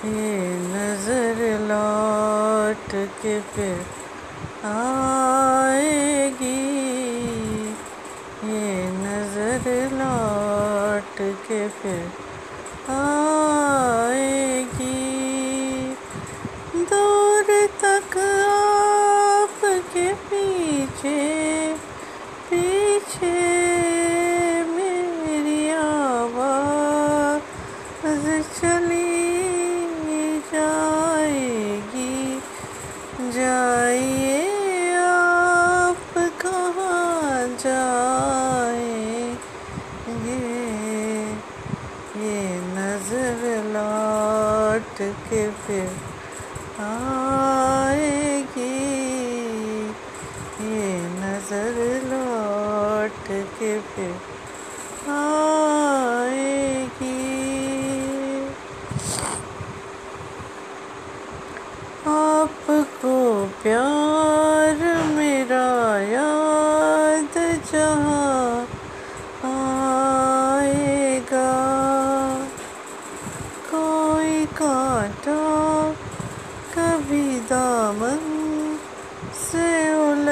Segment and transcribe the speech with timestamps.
[0.04, 0.35] ये
[0.69, 3.80] नज़र लौट के फिर
[45.08, 46.17] लौट के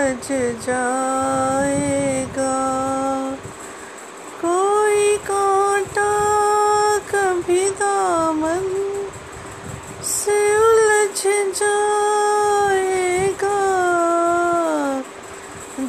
[0.06, 0.26] उलझ
[0.62, 2.54] जाएगा।
[4.40, 6.10] कोई कांटा
[7.10, 8.66] कभी दामन
[10.02, 11.22] से उलझ
[11.58, 13.58] जाएगा।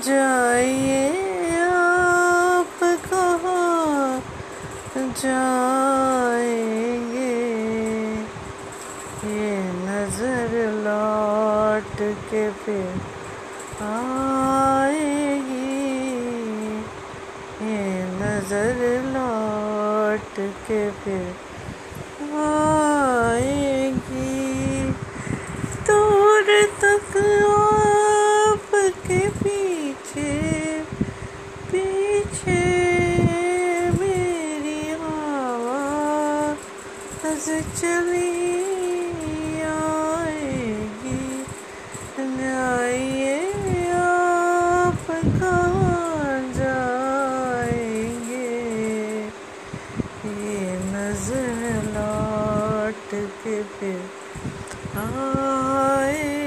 [0.08, 1.04] जाइए
[1.68, 4.22] आप कहाँ
[5.22, 7.38] जाएँगे?
[9.36, 9.54] ये
[9.86, 10.52] नज़र
[10.88, 11.96] लौट
[12.32, 12.90] के फिर
[13.82, 15.56] आएगी
[17.64, 17.82] ये
[18.14, 18.80] नज़र
[19.14, 21.26] लौट के फिर।
[22.22, 22.77] आएगी
[53.14, 54.00] लौट के फिर
[54.98, 56.47] आएगी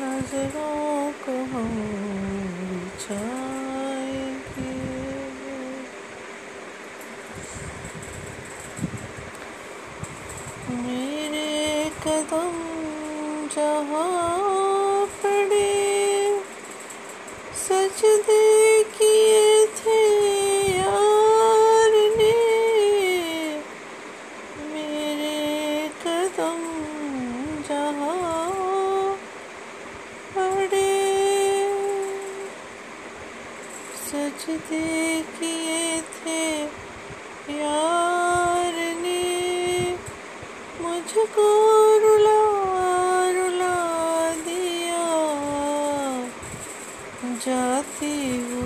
[0.00, 1.34] नज़रों को
[2.58, 3.78] बिछाएँगे
[10.76, 12.57] मेरे कदम
[34.68, 36.62] सजदे किए थे
[37.60, 39.92] यार ने।
[40.80, 41.48] मुझको
[41.98, 42.40] रुला
[43.30, 43.76] रुला
[44.44, 45.06] दिया।
[47.46, 48.57] जाती हुई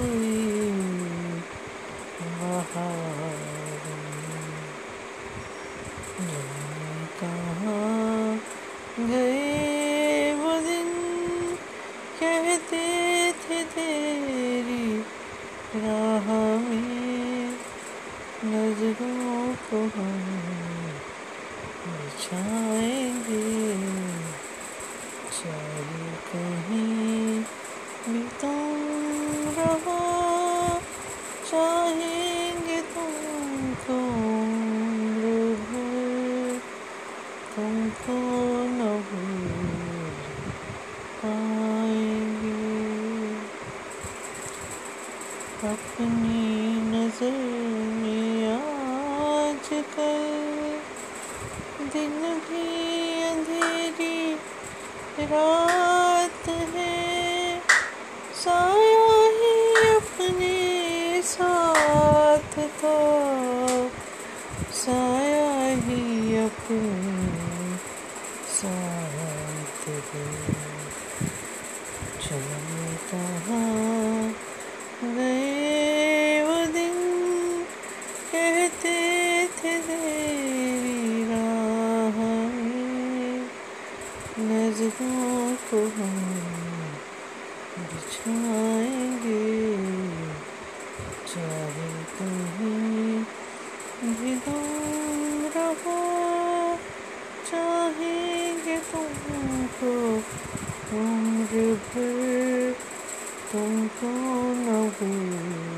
[18.52, 20.16] नज़रों को हम
[21.84, 23.44] बिछाएँगे
[25.36, 27.40] चाहे कहीं
[28.08, 28.54] बिता
[29.56, 30.01] रहा।
[45.64, 47.34] अपनी नज़र
[47.98, 50.24] में आज कल
[51.92, 52.16] दिन
[52.46, 52.64] भी
[53.22, 54.34] अंधेरी
[55.20, 57.60] रात है।
[58.34, 59.06] साया
[59.36, 59.54] ही
[59.96, 62.98] अपने साथ था।
[64.74, 65.52] साया
[65.86, 67.76] ही अपने
[68.58, 70.26] साथ है।
[72.22, 74.34] चले कहाँ
[75.04, 75.51] गए
[85.72, 86.16] नज़रों को हम
[87.80, 89.40] बिछाएँगे
[91.26, 91.88] चाहे
[92.18, 93.24] कहीं
[94.12, 95.96] भी दूर रहो
[97.50, 99.94] चाहेंगे तुमको
[101.00, 102.74] उम्र भर
[103.52, 104.12] तुमको
[104.54, 105.71] न भूल पाएँगे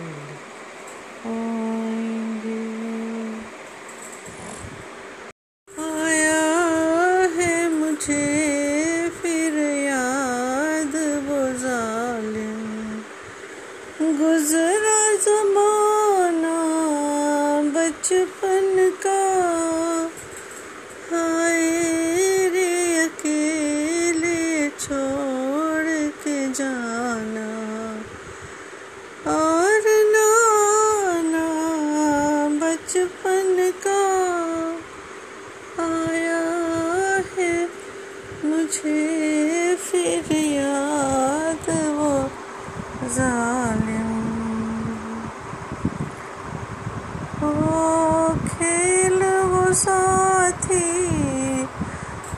[48.49, 50.91] खेल वो साथी,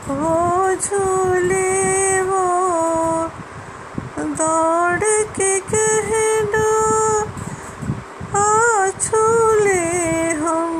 [0.09, 2.45] वो झूले वो
[4.19, 5.05] दौड़
[5.39, 6.65] के कहना
[8.99, 9.83] छूले
[10.41, 10.75] हम,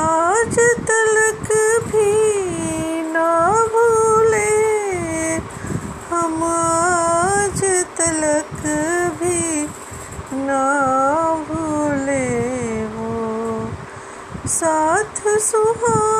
[0.00, 0.56] आज
[0.88, 1.48] तलक
[1.86, 3.30] भी ना
[3.74, 4.50] भूले,
[6.10, 7.62] हम आज
[7.98, 8.62] तलक
[9.20, 9.66] भी
[10.44, 10.62] ना
[15.18, 16.17] साथ सुहाना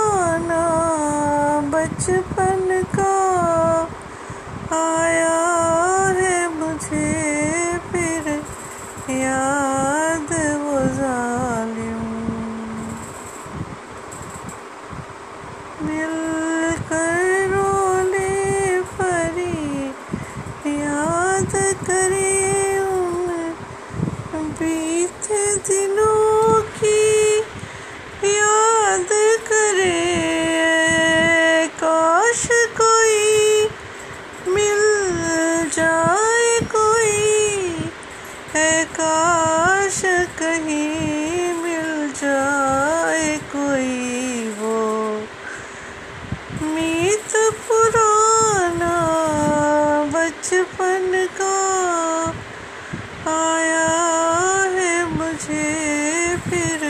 [56.48, 56.84] फिर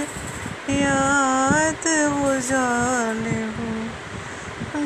[0.71, 3.57] याद वो जालिम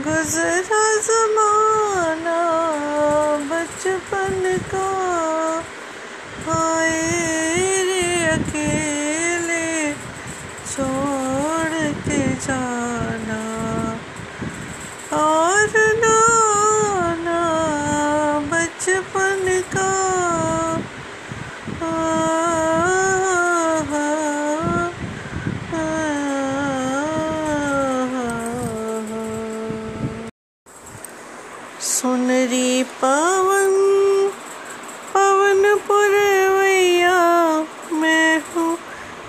[0.05, 2.41] गुजरा जमाना
[3.51, 4.43] बचपन
[4.75, 5.22] का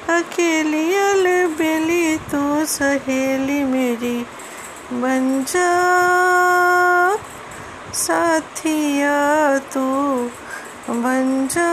[0.10, 4.26] अकेली अलबेली तो सहेली मेरी
[4.92, 5.70] बन जा।
[7.94, 9.86] साथिया तू
[10.90, 11.70] बन जा।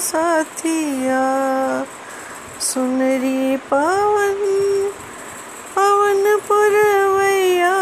[0.00, 1.22] साथिया
[2.60, 4.42] सुनरी पवन
[5.76, 7.76] पवन पुरवैया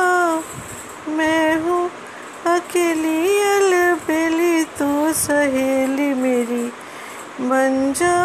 [1.09, 1.90] मैं हूँ
[2.47, 6.01] अकेली अलबेली तू सहेली मेरी
[7.52, 8.16] बन जा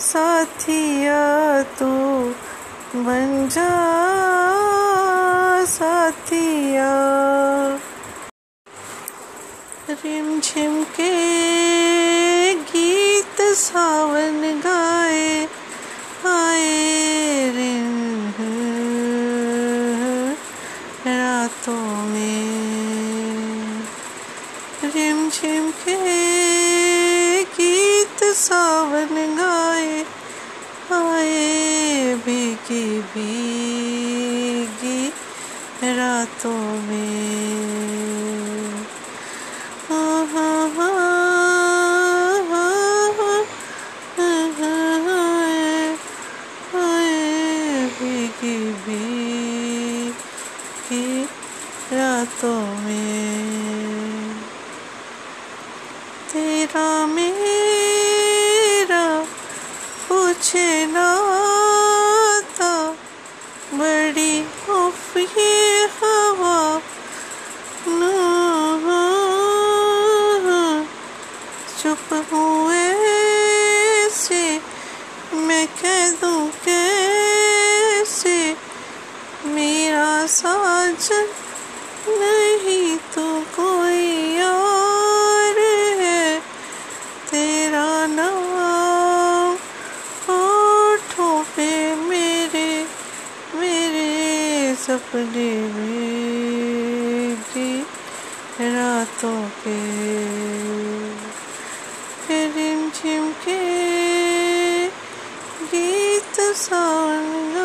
[0.00, 1.22] साथिया
[1.78, 1.90] तू
[2.96, 3.68] बन जा
[5.64, 6.90] साथिया।
[9.90, 11.87] रिम झिम के
[35.82, 37.66] रातों में
[39.88, 40.68] हाँ हाँ
[47.98, 50.12] भीगी भीगी
[51.92, 54.34] रातों में
[56.32, 59.06] तेरा मेरा
[60.08, 61.07] कुछ नाता
[80.28, 81.28] साजन
[82.20, 85.58] नहीं तो कोई और
[86.00, 86.40] है।
[87.30, 89.56] तेरा नाम
[90.28, 91.70] होठों पे
[92.04, 92.68] मेरे
[93.54, 94.08] मेरे
[94.76, 96.28] सपने में
[98.60, 99.78] रातों के
[102.48, 103.58] रिम झिम के
[105.72, 107.57] गीत सावन